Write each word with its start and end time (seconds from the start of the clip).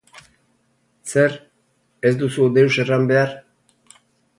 Zer, 1.11 1.37
ez 2.11 2.15
duzu 2.25 2.51
deus 2.59 2.83
erran 2.87 3.11
behar? 3.13 3.41